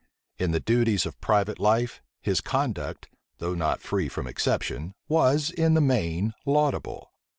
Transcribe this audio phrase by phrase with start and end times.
[0.39, 3.07] In the duties of private life, his conduct,
[3.37, 7.11] though not free from exception, was, in the main, laudable.